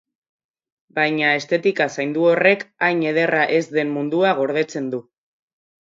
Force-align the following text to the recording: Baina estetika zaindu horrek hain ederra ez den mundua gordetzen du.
Baina 0.99 1.33
estetika 1.41 1.87
zaindu 1.97 2.25
horrek 2.31 2.65
hain 2.87 3.05
ederra 3.13 3.47
ez 3.59 3.63
den 3.79 3.93
mundua 3.99 4.33
gordetzen 4.41 4.93
du. 4.95 5.07